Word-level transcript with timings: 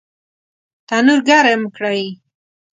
تنور 0.87 1.19
ګرم 1.27 1.61
کړئ 1.77 2.03